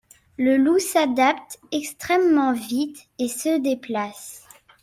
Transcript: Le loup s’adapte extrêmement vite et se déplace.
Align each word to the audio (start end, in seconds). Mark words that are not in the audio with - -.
Le 0.39 0.57
loup 0.57 0.79
s’adapte 0.79 1.59
extrêmement 1.71 2.53
vite 2.53 3.07
et 3.19 3.27
se 3.27 3.59
déplace. 3.59 4.47